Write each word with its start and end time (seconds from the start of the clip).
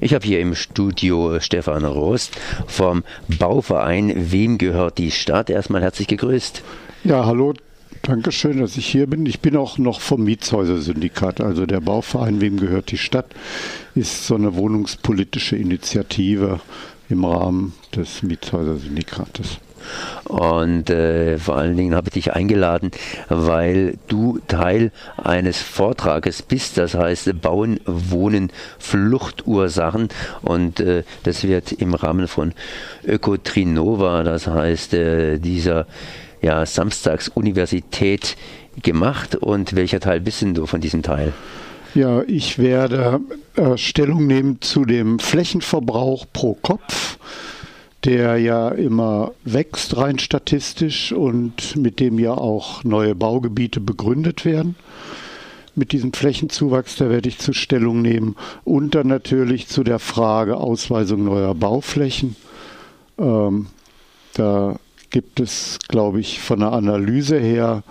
Ich 0.00 0.12
habe 0.12 0.26
hier 0.26 0.40
im 0.40 0.54
Studio 0.54 1.40
Stefan 1.40 1.84
Rost 1.84 2.36
vom 2.66 3.02
Bauverein 3.38 4.30
Wem 4.30 4.58
gehört 4.58 4.98
die 4.98 5.10
Stadt? 5.10 5.48
Erstmal 5.48 5.80
herzlich 5.80 6.06
gegrüßt. 6.06 6.62
Ja, 7.04 7.24
hallo. 7.24 7.54
Dankeschön, 8.02 8.60
dass 8.60 8.76
ich 8.76 8.86
hier 8.86 9.06
bin. 9.06 9.24
Ich 9.24 9.40
bin 9.40 9.56
auch 9.56 9.78
noch 9.78 10.00
vom 10.00 10.24
Mietshäuser-Syndikat. 10.24 11.40
Also 11.40 11.64
der 11.64 11.80
Bauverein 11.80 12.42
Wem 12.42 12.60
gehört 12.60 12.90
die 12.90 12.98
Stadt 12.98 13.26
ist 13.94 14.26
so 14.26 14.34
eine 14.34 14.54
wohnungspolitische 14.54 15.56
Initiative 15.56 16.60
im 17.08 17.24
Rahmen 17.24 17.72
des 17.94 18.22
Mietshäuser-Syndikates. 18.22 19.58
Und 20.36 20.90
äh, 20.90 21.38
vor 21.38 21.56
allen 21.56 21.78
Dingen 21.78 21.94
habe 21.94 22.08
ich 22.08 22.12
dich 22.12 22.32
eingeladen, 22.34 22.90
weil 23.30 23.94
du 24.06 24.38
Teil 24.48 24.92
eines 25.16 25.62
Vortrages 25.62 26.42
bist, 26.42 26.76
das 26.76 26.94
heißt 26.94 27.40
Bauen, 27.40 27.80
Wohnen, 27.86 28.52
Fluchtursachen. 28.78 30.08
Und 30.42 30.80
äh, 30.80 31.04
das 31.22 31.44
wird 31.44 31.72
im 31.72 31.94
Rahmen 31.94 32.28
von 32.28 32.52
Ökotrinova, 33.06 34.24
das 34.24 34.46
heißt 34.46 34.92
äh, 34.92 35.38
dieser 35.38 35.86
ja, 36.42 36.66
Samstagsuniversität 36.66 38.36
gemacht. 38.82 39.36
Und 39.36 39.74
welcher 39.74 40.00
Teil 40.00 40.20
bist 40.20 40.42
denn 40.42 40.52
du 40.52 40.66
von 40.66 40.82
diesem 40.82 41.02
Teil? 41.02 41.32
Ja, 41.94 42.20
ich 42.26 42.58
werde 42.58 43.20
äh, 43.54 43.78
Stellung 43.78 44.26
nehmen 44.26 44.60
zu 44.60 44.84
dem 44.84 45.18
Flächenverbrauch 45.18 46.26
pro 46.30 46.52
Kopf 46.60 47.05
der 48.06 48.38
ja 48.38 48.68
immer 48.68 49.32
wächst 49.44 49.96
rein 49.96 50.18
statistisch 50.20 51.12
und 51.12 51.76
mit 51.76 51.98
dem 51.98 52.18
ja 52.20 52.32
auch 52.32 52.84
neue 52.84 53.16
Baugebiete 53.16 53.80
begründet 53.80 54.44
werden. 54.44 54.76
Mit 55.74 55.92
diesem 55.92 56.12
Flächenzuwachs, 56.12 56.96
da 56.96 57.10
werde 57.10 57.28
ich 57.28 57.38
zur 57.38 57.52
Stellung 57.52 58.00
nehmen 58.00 58.36
und 58.64 58.94
dann 58.94 59.08
natürlich 59.08 59.66
zu 59.66 59.82
der 59.82 59.98
Frage 59.98 60.56
Ausweisung 60.56 61.24
neuer 61.24 61.54
Bauflächen. 61.54 62.36
Ähm, 63.18 63.66
da 64.34 64.76
gibt 65.10 65.40
es, 65.40 65.78
glaube 65.88 66.20
ich, 66.20 66.40
von 66.40 66.60
der 66.60 66.72
Analyse 66.72 67.38
her 67.38 67.82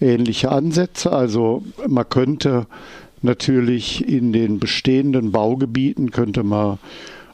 ähnliche 0.00 0.50
Ansätze. 0.50 1.12
Also 1.12 1.62
man 1.86 2.08
könnte 2.08 2.66
natürlich 3.22 4.06
in 4.08 4.32
den 4.32 4.58
bestehenden 4.58 5.30
Baugebieten 5.30 6.10
könnte 6.10 6.42
man 6.42 6.78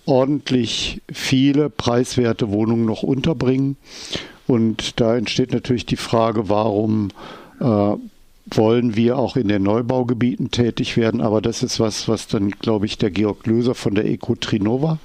ordentlich 0.07 1.03
viele 1.12 1.69
preiswerte 1.69 2.51
Wohnungen 2.51 2.87
noch 2.87 3.03
unterbringen. 3.03 3.77
Und 4.47 5.01
da 5.01 5.17
entsteht 5.17 5.53
natürlich 5.53 5.87
die 5.87 5.97
Frage, 5.97 6.49
warum 6.49 7.11
äh, 7.61 7.95
wollen 8.55 8.97
wir 8.97 9.19
auch 9.19 9.37
in 9.37 9.49
den 9.49 9.65
Neubaugebieten 9.65 10.51
tätig 10.51 10.97
werden. 10.97 11.21
Aber 11.21 11.41
das 11.41 11.62
ist 11.62 11.81
was, 11.81 12.09
was 12.09 12.29
dann, 12.29 12.51
glaube 12.51 12.87
ich, 12.87 12.97
der 12.97 13.11
Georg 13.11 13.47
Löser 13.47 13.75
von 13.75 13.95
der 13.95 14.07
Eco 14.07 14.37
Trinova 14.37 14.99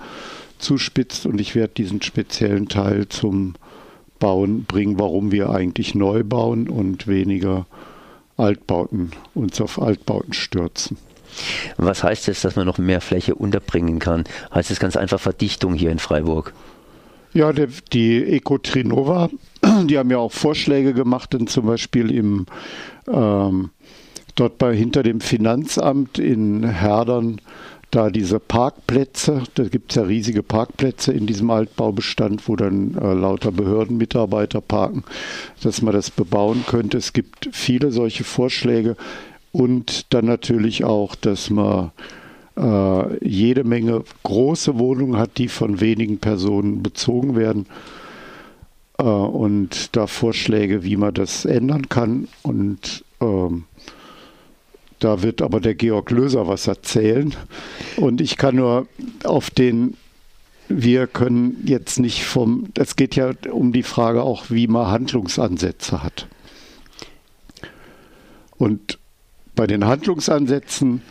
zuspitzt. 0.60 1.26
Und 1.26 1.42
ich 1.42 1.56
werde 1.56 1.74
diesen 1.76 2.02
speziellen 2.02 2.68
Teil 2.68 3.08
zum 3.10 3.56
Bauen 4.20 4.66
bringen, 4.66 5.00
warum 5.00 5.32
wir 5.32 5.50
eigentlich 5.50 5.96
neu 5.96 6.24
bauen 6.24 6.70
und 6.70 7.08
weniger 7.08 7.66
Altbauten, 8.38 9.12
uns 9.34 9.60
auf 9.60 9.82
Altbauten 9.82 10.34
stürzen. 10.34 10.98
Was 11.78 12.04
heißt 12.04 12.28
es, 12.30 12.42
dass 12.42 12.56
man 12.56 12.66
noch 12.66 12.78
mehr 12.78 13.02
Fläche 13.02 13.36
unterbringen 13.36 14.00
kann? 14.00 14.24
Heißt 14.54 14.72
es 14.72 14.80
ganz 14.80 14.96
einfach 14.96 15.20
Verdichtung 15.20 15.74
hier 15.74 15.92
in 15.92 16.00
Freiburg? 16.00 16.54
Ja, 17.34 17.54
der, 17.54 17.68
die 17.94 18.24
Ecotrinova, 18.24 19.30
die 19.86 19.98
haben 19.98 20.12
ja 20.12 20.18
auch 20.18 20.32
Vorschläge 20.32 20.94
gemacht, 20.94 21.34
denn 21.34 21.48
zum 21.48 21.66
Beispiel 21.66 22.12
im 22.12 22.46
ähm, 23.08 23.70
dort 24.36 24.58
bei 24.58 24.76
hinter 24.76 25.04
dem 25.04 25.22
Finanzamt 25.22 26.20
in 26.20 26.64
Herdern 26.64 27.40
da 27.92 28.10
diese 28.10 28.40
Parkplätze, 28.40 29.44
da 29.56 29.64
gibt 29.66 29.92
es 29.92 29.98
ja 29.98 30.04
riesige 30.04 30.44
Parkplätze 30.44 31.12
in 31.12 31.28
diesem 31.28 31.50
Altbaubestand, 31.50 32.48
wo 32.48 32.56
dann 32.56 32.96
äh, 32.96 33.14
lauter 33.14 33.52
Behördenmitarbeiter 33.52 34.62
parken, 34.62 35.04
dass 35.62 35.82
man 35.82 35.94
das 35.94 36.10
bebauen 36.10 36.64
könnte. 36.66 36.98
Es 36.98 37.12
gibt 37.12 37.50
viele 37.52 37.92
solche 37.92 38.24
Vorschläge. 38.24 38.96
Und 39.52 40.14
dann 40.14 40.26
natürlich 40.26 40.84
auch, 40.84 41.16
dass 41.16 41.50
man 41.50 41.92
äh, 42.58 43.28
jede 43.28 43.64
Menge 43.64 44.04
große 44.24 44.78
Wohnungen 44.80 45.18
hat, 45.18 45.38
die 45.38 45.48
von 45.48 45.82
wenigen 45.82 46.20
Personen 46.20 46.84
bezogen 46.84 47.36
werden. 47.36 47.66
Äh, 48.98 49.04
und 49.04 49.96
da 49.96 50.08
Vorschläge, 50.08 50.84
wie 50.84 50.98
man 50.98 51.14
das 51.14 51.46
ändern 51.46 51.90
kann. 51.90 52.28
Und 52.44 53.04
ähm, 53.20 53.66
da 55.00 55.24
wird 55.24 55.42
aber 55.42 55.60
der 55.60 55.76
Georg 55.76 56.12
Löser 56.12 56.48
was 56.48 56.68
erzählen. 56.68 57.34
Und 57.98 58.22
ich 58.22 58.38
kann 58.38 58.56
nur 58.56 58.88
auf 59.24 59.50
den, 59.50 59.98
wir 60.70 61.08
können 61.08 61.64
jetzt 61.66 62.00
nicht 62.00 62.24
vom, 62.24 62.70
es 62.78 62.96
geht 62.96 63.16
ja 63.16 63.32
um 63.52 63.74
die 63.74 63.84
Frage 63.84 64.22
auch, 64.22 64.46
wie 64.50 64.68
man 64.68 64.88
Handlungsansätze 64.88 66.04
hat. 66.04 66.28
Und 68.58 69.00
bei 69.62 69.68
den 69.68 69.86
Handlungsansätzen 69.86 71.04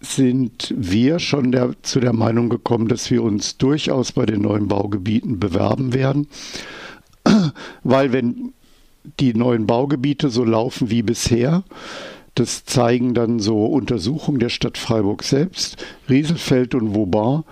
sind 0.00 0.72
wir 0.78 1.18
schon 1.18 1.50
der, 1.50 1.74
zu 1.82 1.98
der 1.98 2.12
Meinung 2.12 2.48
gekommen, 2.48 2.86
dass 2.86 3.10
wir 3.10 3.20
uns 3.20 3.56
durchaus 3.56 4.12
bei 4.12 4.26
den 4.26 4.42
neuen 4.42 4.68
Baugebieten 4.68 5.40
bewerben 5.40 5.92
werden, 5.92 6.28
weil 7.82 8.12
wenn 8.12 8.52
die 9.18 9.34
neuen 9.34 9.66
Baugebiete 9.66 10.30
so 10.30 10.44
laufen 10.44 10.88
wie 10.88 11.02
bisher, 11.02 11.64
das 12.36 12.64
zeigen 12.64 13.12
dann 13.12 13.40
so 13.40 13.66
Untersuchungen 13.66 14.38
der 14.38 14.50
Stadt 14.50 14.78
Freiburg 14.78 15.24
selbst. 15.24 15.84
Rieselfeld 16.08 16.76
und 16.76 16.94
Vauban 16.94 17.42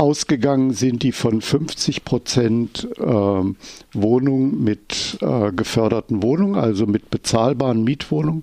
Ausgegangen 0.00 0.72
sind 0.72 1.02
die 1.02 1.12
von 1.12 1.42
50 1.42 2.06
Prozent 2.06 2.88
äh, 2.96 3.02
Wohnungen 3.02 4.64
mit 4.64 5.18
äh, 5.20 5.52
geförderten 5.52 6.22
Wohnungen, 6.22 6.54
also 6.54 6.86
mit 6.86 7.10
bezahlbaren 7.10 7.84
Mietwohnungen. 7.84 8.42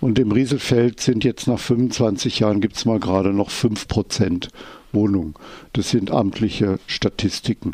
Und 0.00 0.20
im 0.20 0.30
Rieselfeld 0.30 1.00
sind 1.00 1.24
jetzt 1.24 1.48
nach 1.48 1.58
25 1.58 2.38
Jahren 2.38 2.60
gibt 2.60 2.76
es 2.76 2.84
mal 2.84 3.00
gerade 3.00 3.32
noch 3.32 3.50
5 3.50 3.88
Prozent 3.88 4.50
Wohnungen. 4.92 5.34
Das 5.72 5.90
sind 5.90 6.10
amtliche 6.10 6.78
Statistiken. 6.86 7.72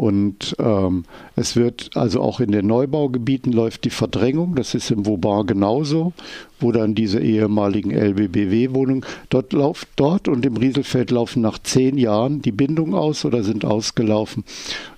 Und 0.00 0.56
ähm, 0.58 1.04
es 1.36 1.56
wird 1.56 1.90
also 1.94 2.22
auch 2.22 2.40
in 2.40 2.52
den 2.52 2.66
Neubaugebieten 2.66 3.52
läuft 3.52 3.84
die 3.84 3.90
Verdrängung. 3.90 4.54
Das 4.54 4.74
ist 4.74 4.90
im 4.90 5.04
Vauban 5.04 5.46
genauso, 5.46 6.14
wo 6.58 6.72
dann 6.72 6.94
diese 6.94 7.20
ehemaligen 7.20 7.90
LBBW-Wohnungen 7.90 9.04
dort 9.28 9.52
läuft 9.52 9.88
dort 9.96 10.26
und 10.26 10.46
im 10.46 10.56
Rieselfeld 10.56 11.10
laufen 11.10 11.42
nach 11.42 11.58
zehn 11.58 11.98
Jahren 11.98 12.40
die 12.40 12.50
Bindungen 12.50 12.94
aus 12.94 13.26
oder 13.26 13.44
sind 13.44 13.66
ausgelaufen. 13.66 14.44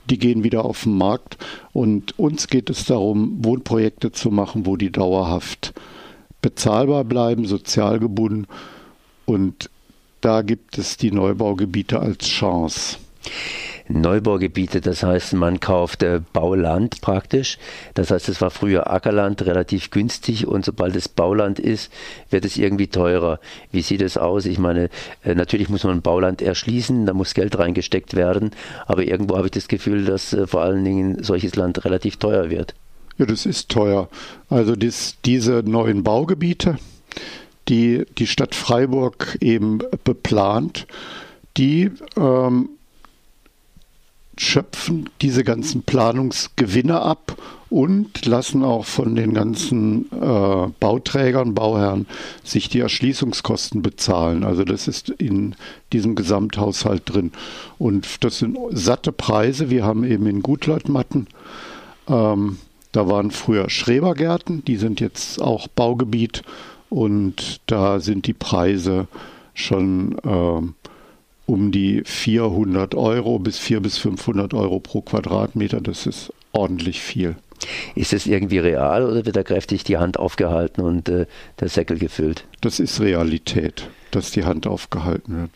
Die 0.09 0.19
gehen 0.19 0.45
wieder 0.45 0.65
auf 0.65 0.85
den 0.85 0.97
Markt. 0.97 1.37
Und 1.73 2.17
uns 2.17 2.47
geht 2.47 2.71
es 2.71 2.85
darum, 2.85 3.45
Wohnprojekte 3.45 4.13
zu 4.13 4.31
machen, 4.31 4.67
wo 4.67 4.77
die 4.77 4.93
dauerhaft 4.93 5.75
bezahlbar 6.43 7.03
bleiben, 7.03 7.45
sozial 7.45 7.99
gebunden. 7.99 8.47
Und 9.27 9.69
da 10.23 10.43
gibt 10.43 10.79
es 10.79 10.97
die 10.97 11.11
Neubaugebiete 11.11 12.01
als 12.01 12.27
Chance. 12.27 12.97
Neubaugebiete, 13.89 14.81
das 14.81 15.03
heißt, 15.03 15.35
man 15.35 15.61
kauft 15.61 16.03
äh, 16.03 16.21
Bauland 16.33 17.01
praktisch. 17.01 17.59
Das 17.95 18.11
heißt, 18.11 18.29
es 18.29 18.41
war 18.41 18.51
früher 18.51 18.91
Ackerland 18.91 19.43
relativ 19.43 19.91
günstig 19.91 20.47
und 20.47 20.65
sobald 20.65 20.97
es 20.97 21.09
Bauland 21.09 21.59
ist, 21.59 21.93
wird 22.31 22.45
es 22.45 22.57
irgendwie 22.57 22.87
teurer. 22.87 23.41
Wie 23.71 23.83
sieht 23.83 24.01
es 24.01 24.17
aus? 24.17 24.47
Ich 24.47 24.59
meine, 24.59 24.89
äh, 25.25 25.35
natürlich 25.35 25.69
muss 25.69 25.85
man 25.85 26.01
Bauland 26.01 26.41
erschließen, 26.41 27.05
da 27.05 27.13
muss 27.13 27.35
Geld 27.35 27.59
reingesteckt 27.59 28.15
werden, 28.15 28.53
aber 28.87 29.05
irgendwo 29.05 29.37
habe 29.37 29.49
ich 29.49 29.53
das 29.53 29.69
Gefühl, 29.69 30.05
dass 30.05 30.33
äh, 30.33 30.47
vor 30.47 30.63
allen 30.63 30.85
Dingen 30.85 31.23
solches 31.23 31.57
Land 31.57 31.85
relativ 31.85 32.17
teuer 32.17 32.49
wird. 32.49 32.75
Ja, 33.19 33.27
das 33.27 33.45
ist 33.45 33.69
teuer. 33.69 34.09
Also 34.49 34.75
dies, 34.75 35.17
diese 35.25 35.63
neuen 35.67 36.03
Baugebiete, 36.03 36.79
die 37.73 38.05
die 38.19 38.27
Stadt 38.27 38.55
Freiburg 38.55 39.39
eben 39.41 39.79
beplant, 40.05 40.87
die 41.57 41.91
ähm, 42.17 42.69
schöpfen 44.37 45.09
diese 45.23 45.43
ganzen 45.43 45.83
Planungsgewinne 45.83 47.01
ab 47.01 47.37
und 47.71 48.27
lassen 48.27 48.63
auch 48.63 48.85
von 48.85 49.15
den 49.15 49.33
ganzen 49.33 50.05
äh, 50.13 50.69
Bauträgern, 50.81 51.55
Bauherren 51.55 52.07
sich 52.45 52.69
die 52.69 52.81
Erschließungskosten 52.81 53.81
bezahlen. 53.81 54.45
Also 54.45 54.65
das 54.65 54.89
ist 54.89 55.09
in 55.09 55.55
diesem 55.95 56.15
Gesamthaushalt 56.15 57.03
drin. 57.07 57.33
Und 57.79 58.23
das 58.25 58.39
sind 58.39 58.59
satte 58.73 59.13
Preise. 59.13 59.71
Wir 59.71 59.85
haben 59.85 60.05
eben 60.05 60.27
in 60.27 60.43
Gutleutmatten, 60.43 61.29
ähm, 62.09 62.59
da 62.93 63.09
waren 63.09 63.31
früher 63.31 63.71
Schrebergärten, 63.71 64.63
die 64.67 64.77
sind 64.77 65.01
jetzt 65.01 65.41
auch 65.41 65.67
Baugebiet 65.69 66.43
und 66.93 67.63
da 67.67 68.01
sind 68.01 68.27
die 68.27 68.35
Preise 68.35 69.09
schon 69.55 70.19
äh, 70.25 71.51
um 71.51 71.73
die 71.73 72.03
400 72.05 72.95
Euro 72.95 73.39
bis 73.39 73.59
400 73.59 73.83
bis 73.83 73.99
500 73.99 74.55
Euro 74.55 74.79
pro 74.79 75.01
Quadratmeter. 75.01 75.81
Das 75.81 76.07
ist 76.07 76.35
ordentlich 76.53 77.01
viel. 77.01 77.37
Ist 77.95 78.13
es 78.13 78.27
irgendwie 78.27 78.59
real 78.59 79.07
oder 79.07 79.25
wird 79.25 79.37
da 79.37 79.43
kräftig 79.43 79.85
die 79.85 79.97
Hand 79.97 80.19
aufgehalten 80.19 80.83
und 80.83 81.09
äh, 81.09 81.25
der 81.61 81.69
Säckel 81.71 81.99
gefüllt? 81.99 82.45
Das 82.61 82.79
ist 82.79 83.01
Realität, 83.01 83.89
dass 84.11 84.31
die 84.31 84.45
Hand 84.45 84.67
aufgehalten 84.67 85.35
wird. 85.43 85.51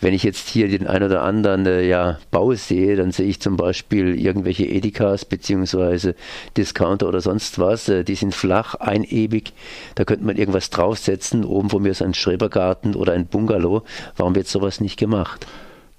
Wenn 0.00 0.14
ich 0.14 0.22
jetzt 0.22 0.48
hier 0.48 0.68
den 0.68 0.86
ein 0.86 1.02
oder 1.02 1.22
anderen 1.22 1.66
äh, 1.66 1.86
ja, 1.86 2.18
Bau 2.30 2.52
sehe, 2.54 2.96
dann 2.96 3.12
sehe 3.12 3.26
ich 3.26 3.40
zum 3.40 3.56
Beispiel 3.56 4.18
irgendwelche 4.18 4.66
Edikas 4.66 5.24
beziehungsweise 5.24 6.14
Discounter 6.56 7.08
oder 7.08 7.20
sonst 7.20 7.58
was. 7.58 7.88
Äh, 7.88 8.04
die 8.04 8.14
sind 8.14 8.34
flach, 8.34 8.74
einebig. 8.74 9.52
Da 9.94 10.04
könnte 10.04 10.24
man 10.24 10.36
irgendwas 10.36 10.70
draufsetzen. 10.70 11.44
Oben 11.44 11.70
von 11.70 11.82
mir 11.82 11.90
ist 11.90 12.02
ein 12.02 12.14
Schrebergarten 12.14 12.94
oder 12.94 13.12
ein 13.12 13.26
Bungalow. 13.26 13.82
Warum 14.16 14.34
wird 14.34 14.48
sowas 14.48 14.80
nicht 14.80 14.98
gemacht? 14.98 15.46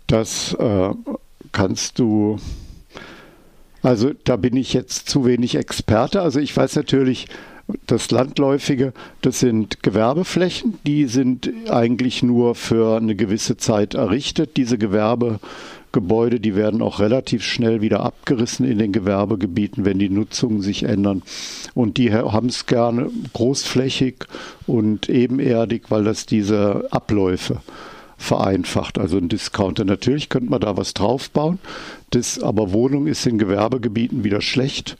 Das 0.07 0.53
äh, 0.53 0.89
kannst 1.51 1.99
du 1.99 2.37
also 3.85 4.13
da 4.23 4.35
bin 4.35 4.57
ich 4.57 4.73
jetzt 4.73 5.07
zu 5.09 5.25
wenig 5.27 5.53
Experte. 5.53 6.23
Also 6.23 6.39
ich 6.39 6.57
weiß 6.57 6.75
natürlich, 6.75 7.27
das 7.87 8.11
Landläufige, 8.11 8.93
das 9.21 9.39
sind 9.39 9.81
Gewerbeflächen, 9.81 10.77
die 10.85 11.05
sind 11.05 11.51
eigentlich 11.69 12.21
nur 12.21 12.55
für 12.55 12.97
eine 12.97 13.15
gewisse 13.15 13.57
Zeit 13.57 13.95
errichtet. 13.95 14.55
Diese 14.55 14.77
Gewerbegebäude, 14.77 16.39
die 16.39 16.55
werden 16.55 16.83
auch 16.83 16.99
relativ 16.99 17.43
schnell 17.43 17.81
wieder 17.81 18.01
abgerissen 18.01 18.67
in 18.67 18.77
den 18.77 18.91
Gewerbegebieten, 18.91 19.83
wenn 19.83 19.97
die 19.97 20.09
Nutzungen 20.09 20.61
sich 20.61 20.83
ändern. 20.83 21.23
Und 21.73 21.97
die 21.97 22.13
haben 22.13 22.47
es 22.47 22.67
gerne 22.67 23.09
großflächig 23.33 24.25
und 24.67 25.09
ebenerdig, 25.09 25.89
weil 25.89 26.03
das 26.03 26.27
diese 26.27 26.87
Abläufe 26.91 27.61
vereinfacht. 28.17 28.99
Also 28.99 29.17
ein 29.17 29.27
Discounter. 29.27 29.85
Natürlich 29.85 30.29
könnte 30.29 30.51
man 30.51 30.61
da 30.61 30.77
was 30.77 30.93
draufbauen. 30.93 31.59
Das, 32.11 32.41
aber 32.41 32.71
Wohnung 32.71 33.07
ist 33.07 33.25
in 33.25 33.37
Gewerbegebieten 33.37 34.23
wieder 34.23 34.41
schlecht. 34.41 34.97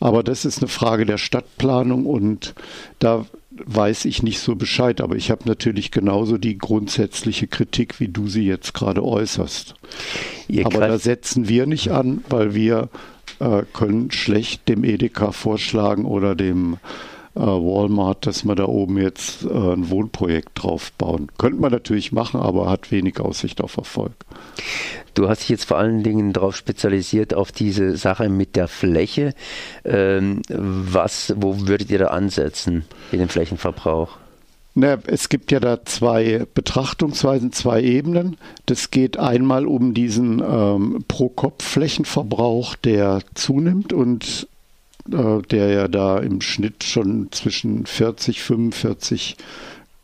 Aber 0.00 0.22
das 0.22 0.44
ist 0.44 0.58
eine 0.58 0.68
Frage 0.68 1.06
der 1.06 1.18
Stadtplanung 1.18 2.06
und 2.06 2.54
da 2.98 3.24
weiß 3.50 4.04
ich 4.04 4.22
nicht 4.22 4.40
so 4.40 4.54
Bescheid. 4.54 5.00
Aber 5.00 5.16
ich 5.16 5.30
habe 5.30 5.42
natürlich 5.46 5.90
genauso 5.90 6.38
die 6.38 6.58
grundsätzliche 6.58 7.46
Kritik, 7.46 8.00
wie 8.00 8.08
du 8.08 8.28
sie 8.28 8.44
jetzt 8.44 8.74
gerade 8.74 9.02
äußerst. 9.02 9.74
Ihr 10.48 10.66
aber 10.66 10.80
da 10.80 10.98
setzen 10.98 11.48
wir 11.48 11.66
nicht 11.66 11.90
an, 11.90 12.22
weil 12.28 12.54
wir 12.54 12.88
äh, 13.38 13.62
können 13.72 14.10
schlecht 14.10 14.68
dem 14.68 14.84
Edeka 14.84 15.32
vorschlagen 15.32 16.04
oder 16.04 16.34
dem 16.34 16.78
äh, 17.34 17.40
Walmart, 17.40 18.26
dass 18.26 18.44
wir 18.44 18.54
da 18.54 18.64
oben 18.66 18.98
jetzt 18.98 19.44
äh, 19.44 19.48
ein 19.48 19.90
Wohnprojekt 19.90 20.50
drauf 20.54 20.92
bauen. 20.92 21.28
Könnte 21.38 21.60
man 21.60 21.72
natürlich 21.72 22.12
machen, 22.12 22.40
aber 22.40 22.68
hat 22.68 22.90
wenig 22.90 23.20
Aussicht 23.20 23.60
auf 23.60 23.76
Erfolg. 23.76 24.12
Du 25.16 25.30
hast 25.30 25.40
dich 25.40 25.48
jetzt 25.48 25.64
vor 25.64 25.78
allen 25.78 26.02
Dingen 26.02 26.34
darauf 26.34 26.54
spezialisiert, 26.54 27.32
auf 27.32 27.50
diese 27.50 27.96
Sache 27.96 28.28
mit 28.28 28.54
der 28.54 28.68
Fläche. 28.68 29.32
Ähm, 29.82 30.42
was, 30.48 31.32
wo 31.38 31.66
würdet 31.66 31.90
ihr 31.90 31.98
da 31.98 32.08
ansetzen 32.08 32.84
in 33.12 33.20
den 33.20 33.30
Flächenverbrauch? 33.30 34.18
Na, 34.74 34.98
es 35.06 35.30
gibt 35.30 35.52
ja 35.52 35.58
da 35.58 35.82
zwei 35.86 36.44
Betrachtungsweisen, 36.52 37.50
zwei 37.50 37.80
Ebenen. 37.82 38.36
Das 38.66 38.90
geht 38.90 39.16
einmal 39.16 39.64
um 39.64 39.94
diesen 39.94 40.42
ähm, 40.46 41.02
Pro-Kopf-Flächenverbrauch, 41.08 42.76
der 42.76 43.20
zunimmt 43.32 43.94
und 43.94 44.46
äh, 45.10 45.40
der 45.50 45.68
ja 45.70 45.88
da 45.88 46.18
im 46.18 46.42
Schnitt 46.42 46.84
schon 46.84 47.28
zwischen 47.32 47.86
40, 47.86 48.42
45 48.42 49.38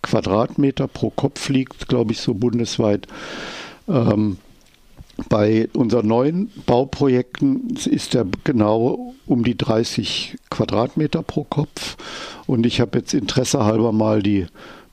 Quadratmeter 0.00 0.88
pro 0.88 1.10
Kopf 1.10 1.50
liegt, 1.50 1.86
glaube 1.86 2.12
ich, 2.12 2.20
so 2.22 2.32
bundesweit. 2.32 3.06
Ähm, 3.86 4.38
bei 5.28 5.68
unseren 5.74 6.06
neuen 6.06 6.50
Bauprojekten 6.66 7.76
ist 7.86 8.14
er 8.14 8.26
genau 8.44 9.14
um 9.26 9.44
die 9.44 9.56
30 9.56 10.38
Quadratmeter 10.50 11.22
pro 11.22 11.44
Kopf. 11.44 11.96
Und 12.46 12.66
ich 12.66 12.80
habe 12.80 12.98
jetzt 12.98 13.14
Interesse 13.14 13.64
halber 13.64 13.92
mal 13.92 14.22
die 14.22 14.46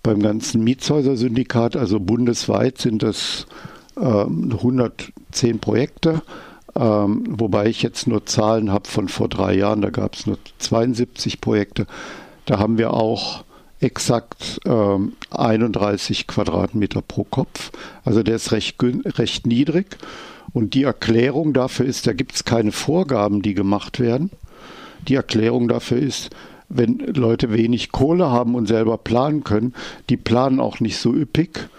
beim 0.03 0.21
ganzen 0.21 0.63
Mietshäuser-Syndikat, 0.63 1.75
also 1.75 1.99
bundesweit 1.99 2.77
sind 2.77 3.03
das 3.03 3.47
äh, 3.97 4.01
110 4.01 5.59
Projekte 5.59 6.21
ähm, 6.75 7.23
wobei 7.29 7.67
ich 7.67 7.81
jetzt 7.81 8.07
nur 8.07 8.25
Zahlen 8.25 8.71
habe 8.71 8.87
von 8.87 9.09
vor 9.09 9.27
drei 9.27 9.53
Jahren, 9.55 9.81
da 9.81 9.89
gab 9.89 10.15
es 10.15 10.25
nur 10.25 10.37
72 10.59 11.41
Projekte. 11.41 11.87
Da 12.45 12.59
haben 12.59 12.77
wir 12.77 12.93
auch 12.93 13.43
exakt 13.79 14.59
ähm, 14.65 15.13
31 15.31 16.27
Quadratmeter 16.27 17.01
pro 17.01 17.23
Kopf. 17.23 17.71
Also 18.03 18.23
der 18.23 18.35
ist 18.35 18.51
recht, 18.51 18.75
recht 18.81 19.47
niedrig. 19.47 19.97
Und 20.51 20.73
die 20.73 20.83
Erklärung 20.83 21.53
dafür 21.53 21.85
ist, 21.85 22.07
da 22.07 22.13
gibt 22.13 22.35
es 22.35 22.43
keine 22.43 22.71
Vorgaben, 22.71 23.41
die 23.41 23.53
gemacht 23.53 23.99
werden. 23.99 24.31
Die 25.07 25.15
Erklärung 25.15 25.67
dafür 25.67 25.99
ist, 25.99 26.29
wenn 26.67 26.99
Leute 26.99 27.53
wenig 27.53 27.91
Kohle 27.91 28.29
haben 28.29 28.55
und 28.55 28.67
selber 28.67 28.97
planen 28.97 29.43
können, 29.43 29.73
die 30.09 30.17
planen 30.17 30.59
auch 30.59 30.79
nicht 30.79 30.97
so 30.97 31.13
üppig 31.13 31.69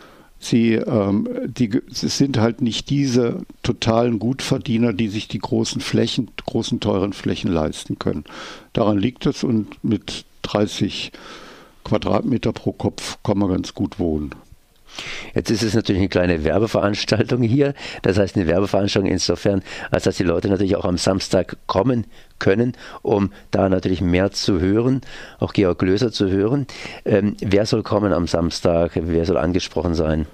Sie, 0.43 0.73
ähm, 0.73 1.29
die, 1.45 1.83
es 1.91 2.17
sind 2.17 2.39
halt 2.39 2.63
nicht 2.63 2.89
diese 2.89 3.43
totalen 3.63 4.19
Gutverdiener, 4.19 4.95
die 4.95 5.09
sich 5.09 5.29
die 5.29 5.39
großen 5.39 5.83
Flächen, 5.83 6.31
großen 6.47 6.81
teuren 6.81 7.13
Flächen 7.13 7.53
leisten 7.53 7.99
können. 7.99 8.25
Daran 8.73 8.99
liegt 8.99 9.27
es 9.27 9.45
und 9.45 9.85
mit 9.85 10.25
30 10.43 11.13
Quadratmeter 11.85 12.53
pro 12.53 12.73
Kopf 12.73 13.19
kann 13.23 13.39
man 13.39 13.51
ganz 13.51 13.75
gut 13.75 13.99
wohnen. 13.99 14.35
Jetzt 15.35 15.51
ist 15.51 15.63
es 15.63 15.75
natürlich 15.75 16.01
eine 16.01 16.09
kleine 16.09 16.45
Werbeveranstaltung 16.45 17.43
hier. 17.43 17.75
Das 18.03 18.19
heißt 18.19 18.37
eine 18.37 18.47
Werbeveranstaltung 18.47 19.11
insofern, 19.11 19.63
als 19.91 20.05
dass 20.05 20.17
die 20.17 20.25
Leute 20.25 20.49
natürlich 20.49 20.77
auch 20.77 20.85
am 20.85 20.99
Samstag 20.99 21.57
kommen 21.67 22.07
können, 22.39 22.75
um 23.03 23.33
da 23.51 23.69
natürlich 23.69 24.01
mehr 24.01 24.33
zu 24.33 24.61
hören, 24.61 25.03
auch 25.39 25.53
Georg 25.53 25.79
Glöser 25.79 26.11
zu 26.11 26.29
hören. 26.29 26.67
Ähm, 27.05 27.37
wer 27.41 27.67
soll 27.67 27.83
kommen 27.83 28.13
am 28.13 28.27
Samstag? 28.27 28.93
Wer 28.95 29.25
soll 29.27 29.37
angesprochen 29.37 29.95
sein? 29.95 30.27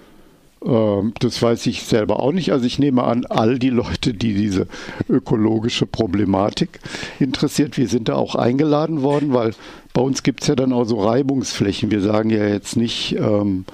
Ähm, 0.64 1.12
das 1.19 1.41
weiß 1.41 1.67
ich 1.67 1.82
selber 1.82 2.20
auch 2.20 2.32
nicht. 2.32 2.53
Also 2.53 2.67
ich 2.67 2.79
nehme 2.79 3.05
an, 3.05 3.25
all 3.26 3.58
die 3.58 3.70
Leute, 3.70 4.14
die 4.14 4.35
diese 4.35 4.67
ökologische 5.08 5.87
Problematik 5.87 6.81
interessiert, 7.19 7.76
wir 7.76 7.88
sind 7.88 8.08
da 8.08 8.14
auch 8.14 8.35
eingeladen 8.35 9.03
worden, 9.03 9.32
weil 9.32 9.55
bei 9.93 10.03
uns 10.03 10.23
gibt 10.23 10.43
es 10.43 10.49
ja 10.49 10.55
dann 10.55 10.73
auch 10.73 10.85
so 10.85 11.00
Reibungsflächen. 11.00 11.91
Wir 11.91 12.00
sagen 12.00 12.31
ja 12.31 12.47
jetzt 12.47 12.76
nicht, 12.76 13.17
ähm, 13.19 13.64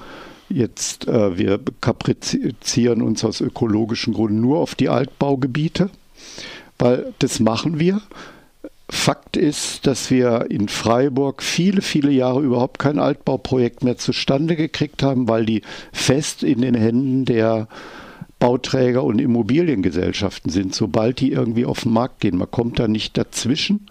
jetzt 0.49 1.07
äh, 1.07 1.37
wir 1.37 1.59
kaprizieren 1.81 3.01
uns 3.01 3.23
aus 3.23 3.41
ökologischen 3.41 4.13
Gründen 4.13 4.41
nur 4.41 4.59
auf 4.59 4.75
die 4.75 4.89
Altbaugebiete, 4.89 5.89
weil 6.79 7.13
das 7.19 7.39
machen 7.39 7.79
wir. 7.79 8.01
Fakt 8.89 9.37
ist, 9.37 9.87
dass 9.87 10.11
wir 10.11 10.47
in 10.49 10.67
Freiburg 10.67 11.41
viele, 11.41 11.81
viele 11.81 12.11
Jahre 12.11 12.41
überhaupt 12.41 12.79
kein 12.79 12.99
Altbauprojekt 12.99 13.83
mehr 13.83 13.97
zustande 13.97 14.55
gekriegt 14.55 15.03
haben, 15.03 15.27
weil 15.27 15.45
die 15.45 15.61
fest 15.91 16.43
in 16.43 16.61
den 16.61 16.75
Händen 16.75 17.25
der 17.25 17.67
Bauträger 18.39 19.03
und 19.03 19.19
Immobiliengesellschaften 19.19 20.51
sind, 20.51 20.75
sobald 20.75 21.21
die 21.21 21.31
irgendwie 21.31 21.65
auf 21.65 21.83
den 21.83 21.93
Markt 21.93 22.19
gehen. 22.19 22.37
Man 22.37 22.51
kommt 22.51 22.77
da 22.77 22.89
nicht 22.89 23.17
dazwischen. 23.17 23.87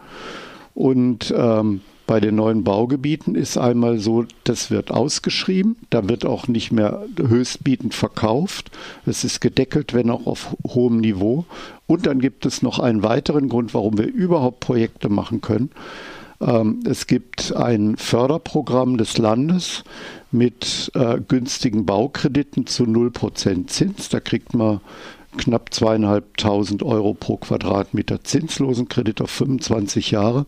Und 0.75 1.33
ähm, 1.37 1.81
bei 2.13 2.21
den 2.21 2.35
neuen 2.35 2.63
Baugebieten 2.63 3.35
ist 3.37 3.57
einmal 3.57 3.99
so, 3.99 4.27
das 4.45 4.71
wird 4.71 4.91
ausgeschrieben, 4.91 5.77
da 5.89 6.11
wird 6.11 6.27
auch 6.27 6.47
nicht 6.47 6.71
mehr 6.71 7.07
höchstbietend 7.17 7.95
verkauft. 7.95 8.71
Es 9.07 9.25
ist 9.25 9.41
gedeckelt, 9.41 9.95
wenn 9.95 10.11
auch 10.11 10.27
auf 10.27 10.55
hohem 10.63 10.99
Niveau. 10.99 11.47
Und 11.87 12.05
dann 12.05 12.21
gibt 12.21 12.45
es 12.45 12.61
noch 12.61 12.81
einen 12.81 13.03
weiteren 13.03 13.49
Grund, 13.49 13.73
warum 13.73 13.97
wir 13.97 14.09
überhaupt 14.09 14.61
Projekte 14.61 15.09
machen 15.09 15.41
können. 15.41 15.71
Ähm, 16.43 16.81
es 16.85 17.07
gibt 17.07 17.57
ein 17.57 17.97
Förderprogramm 17.97 18.99
des 18.99 19.17
Landes 19.17 19.83
mit 20.31 20.91
äh, 20.95 21.19
günstigen 21.27 21.87
Baukrediten 21.87 22.67
zu 22.67 22.85
0% 22.85 23.69
Zins. 23.69 24.11
Da 24.11 24.21
kriegt 24.21 24.53
man 24.53 24.83
knapp 25.39 25.73
zweieinhalbtausend 25.73 26.83
Euro 26.83 27.15
pro 27.15 27.39
Quadratmeter 27.39 28.23
zinslosen 28.23 28.91
Kredit 28.91 29.23
auf 29.23 29.31
25 29.31 30.11
Jahre. 30.11 30.45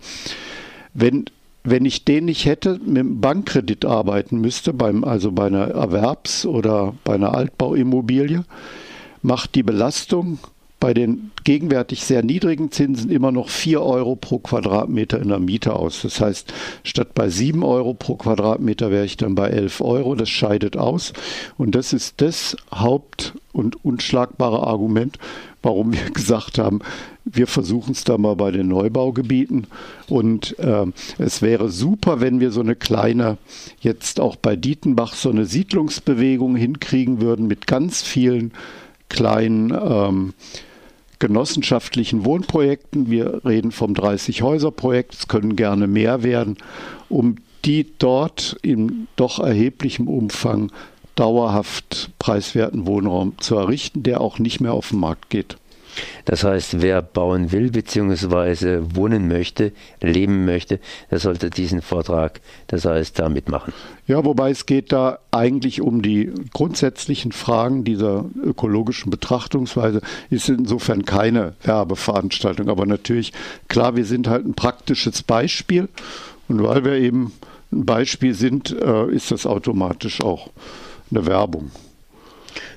Wenn 0.92 1.24
wenn 1.64 1.86
ich 1.86 2.04
den 2.04 2.26
nicht 2.26 2.44
hätte, 2.44 2.78
mit 2.84 2.98
dem 2.98 3.20
Bankkredit 3.20 3.86
arbeiten 3.86 4.38
müsste, 4.40 4.74
beim, 4.74 5.02
also 5.02 5.32
bei 5.32 5.46
einer 5.46 5.68
Erwerbs- 5.68 6.46
oder 6.46 6.94
bei 7.04 7.14
einer 7.14 7.34
Altbauimmobilie, 7.34 8.44
macht 9.22 9.54
die 9.54 9.62
Belastung 9.62 10.38
bei 10.84 10.92
den 10.92 11.30
gegenwärtig 11.44 12.04
sehr 12.04 12.22
niedrigen 12.22 12.70
Zinsen 12.70 13.10
immer 13.10 13.32
noch 13.32 13.48
4 13.48 13.80
Euro 13.80 14.16
pro 14.16 14.38
Quadratmeter 14.38 15.18
in 15.18 15.30
der 15.30 15.38
Miete 15.38 15.76
aus. 15.76 16.02
Das 16.02 16.20
heißt, 16.20 16.52
statt 16.82 17.14
bei 17.14 17.30
7 17.30 17.64
Euro 17.64 17.94
pro 17.94 18.16
Quadratmeter 18.16 18.90
wäre 18.90 19.06
ich 19.06 19.16
dann 19.16 19.34
bei 19.34 19.48
11 19.48 19.80
Euro. 19.80 20.14
Das 20.14 20.28
scheidet 20.28 20.76
aus. 20.76 21.14
Und 21.56 21.74
das 21.74 21.94
ist 21.94 22.20
das 22.20 22.54
Haupt- 22.70 23.32
und 23.54 23.82
unschlagbare 23.82 24.66
Argument, 24.66 25.18
warum 25.62 25.94
wir 25.94 26.10
gesagt 26.12 26.58
haben, 26.58 26.80
wir 27.24 27.46
versuchen 27.46 27.92
es 27.92 28.04
da 28.04 28.18
mal 28.18 28.36
bei 28.36 28.50
den 28.50 28.68
Neubaugebieten. 28.68 29.68
Und 30.10 30.58
äh, 30.58 30.84
es 31.16 31.40
wäre 31.40 31.70
super, 31.70 32.20
wenn 32.20 32.40
wir 32.40 32.50
so 32.50 32.60
eine 32.60 32.76
kleine, 32.76 33.38
jetzt 33.80 34.20
auch 34.20 34.36
bei 34.36 34.54
Dietenbach, 34.54 35.14
so 35.14 35.30
eine 35.30 35.46
Siedlungsbewegung 35.46 36.56
hinkriegen 36.56 37.22
würden 37.22 37.46
mit 37.46 37.66
ganz 37.66 38.02
vielen 38.02 38.52
kleinen 39.08 39.70
ähm, 39.70 40.34
genossenschaftlichen 41.26 42.26
Wohnprojekten. 42.26 43.08
Wir 43.08 43.40
reden 43.46 43.72
vom 43.72 43.94
30-Häuser-Projekt, 43.94 45.14
es 45.14 45.26
können 45.26 45.56
gerne 45.56 45.86
mehr 45.86 46.22
werden, 46.22 46.58
um 47.08 47.36
die 47.64 47.86
dort 47.98 48.58
in 48.60 49.08
doch 49.16 49.38
erheblichem 49.38 50.06
Umfang 50.06 50.70
dauerhaft 51.14 52.10
preiswerten 52.18 52.86
Wohnraum 52.86 53.38
zu 53.38 53.56
errichten, 53.56 54.02
der 54.02 54.20
auch 54.20 54.38
nicht 54.38 54.60
mehr 54.60 54.74
auf 54.74 54.90
den 54.90 55.00
Markt 55.00 55.30
geht. 55.30 55.56
Das 56.24 56.44
heißt, 56.44 56.80
wer 56.80 57.02
bauen 57.02 57.52
will 57.52 57.70
bzw. 57.70 58.80
wohnen 58.94 59.28
möchte, 59.28 59.72
leben 60.00 60.44
möchte, 60.44 60.80
der 61.10 61.18
sollte 61.18 61.50
diesen 61.50 61.82
Vortrag, 61.82 62.40
das 62.66 62.84
heißt, 62.84 63.18
da 63.18 63.28
mitmachen. 63.28 63.72
Ja, 64.06 64.24
wobei 64.24 64.50
es 64.50 64.66
geht 64.66 64.92
da 64.92 65.18
eigentlich 65.30 65.80
um 65.80 66.02
die 66.02 66.30
grundsätzlichen 66.52 67.32
Fragen 67.32 67.84
dieser 67.84 68.26
ökologischen 68.42 69.10
Betrachtungsweise. 69.10 70.00
Ist 70.30 70.48
insofern 70.48 71.04
keine 71.04 71.54
Werbeveranstaltung, 71.62 72.68
aber 72.68 72.86
natürlich, 72.86 73.32
klar, 73.68 73.96
wir 73.96 74.04
sind 74.04 74.28
halt 74.28 74.46
ein 74.46 74.54
praktisches 74.54 75.22
Beispiel 75.22 75.88
und 76.48 76.62
weil 76.62 76.84
wir 76.84 76.94
eben 76.94 77.32
ein 77.72 77.84
Beispiel 77.86 78.34
sind, 78.34 78.70
äh, 78.70 79.10
ist 79.10 79.30
das 79.30 79.46
automatisch 79.46 80.20
auch 80.20 80.50
eine 81.10 81.26
Werbung. 81.26 81.70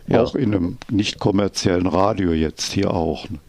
Ja. 0.07 0.23
Auch 0.23 0.35
in 0.35 0.55
einem 0.55 0.77
nicht 0.89 1.19
kommerziellen 1.19 1.87
Radio 1.87 2.31
jetzt 2.31 2.71
hier 2.71 2.91
auch. 2.91 3.29
Ne? 3.29 3.39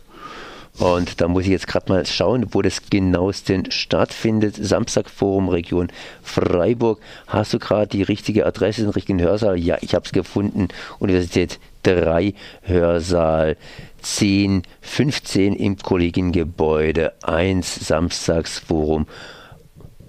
Und 0.79 1.21
da 1.21 1.27
muss 1.27 1.43
ich 1.43 1.51
jetzt 1.51 1.67
gerade 1.67 1.91
mal 1.93 2.07
schauen, 2.07 2.47
wo 2.53 2.63
das 2.63 2.89
genauestens 2.89 3.75
stattfindet. 3.75 4.55
Samstagforum 4.61 5.49
Region 5.49 5.89
Freiburg. 6.23 7.01
Hast 7.27 7.53
du 7.53 7.59
gerade 7.59 7.89
die 7.89 8.03
richtige 8.03 8.47
Adresse 8.47 8.83
in 8.83 8.89
Richtung 8.89 9.21
Hörsaal? 9.21 9.59
Ja, 9.59 9.79
ich 9.81 9.95
habe 9.95 10.05
es 10.05 10.13
gefunden. 10.13 10.69
Universität 11.01 11.59
3, 11.83 12.33
Hörsaal 12.63 13.57
10, 14.03 14.63
15 14.81 15.55
im 15.55 15.79
Kollegiengebäude 15.79 17.13
1, 17.23 17.87
Samstagsforum 17.87 19.07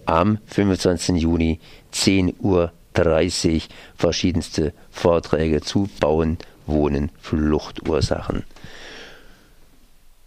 am 0.06 0.38
25. 0.46 1.16
Juni, 1.22 1.60
10 1.92 2.36
Uhr 2.40 2.72
30 2.94 3.70
verschiedenste 3.96 4.74
Vorträge 4.90 5.62
zu 5.62 5.90
Bauen, 6.00 6.38
Wohnen, 6.66 7.12
Fluchtursachen. 7.20 8.44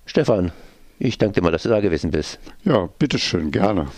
Stefan, 0.06 0.52
ich 0.98 1.18
danke 1.18 1.34
dir 1.34 1.42
mal, 1.42 1.52
dass 1.52 1.62
du 1.62 1.68
da 1.68 1.80
gewesen 1.80 2.10
bist. 2.10 2.38
Ja, 2.64 2.88
bitteschön, 2.98 3.50
gerne. 3.50 3.88